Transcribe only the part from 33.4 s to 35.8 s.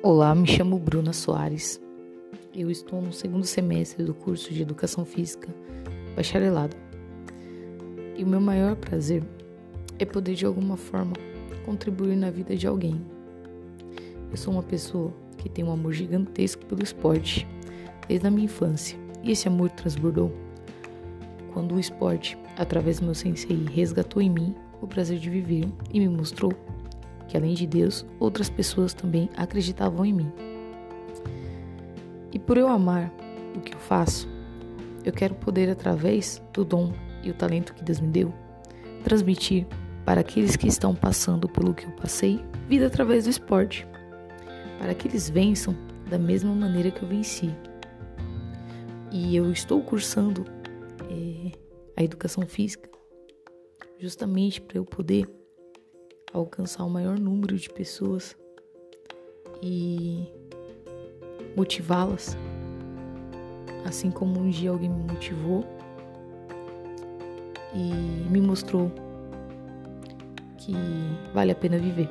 o que eu faço, eu quero poder,